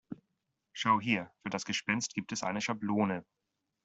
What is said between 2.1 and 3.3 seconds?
gibt es eine Schablone.